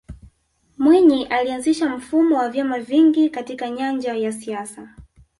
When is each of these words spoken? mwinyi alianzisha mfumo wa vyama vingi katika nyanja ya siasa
mwinyi 0.77 1.25
alianzisha 1.25 1.89
mfumo 1.97 2.37
wa 2.37 2.49
vyama 2.49 2.79
vingi 2.79 3.29
katika 3.29 3.69
nyanja 3.69 4.13
ya 4.13 4.31
siasa 4.33 4.95